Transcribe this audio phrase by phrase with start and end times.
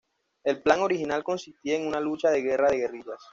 [0.43, 3.21] El plan original consistía en una lucha de guerra de guerrillas.